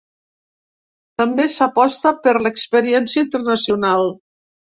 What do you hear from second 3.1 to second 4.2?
internacional.